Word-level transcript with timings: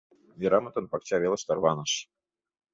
Верамытын 0.41 0.85
пакча 0.91 1.17
велыш 1.21 1.43
тарваныш. 1.47 1.93